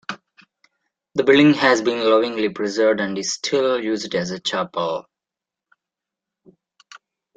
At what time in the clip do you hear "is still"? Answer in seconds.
3.19-3.79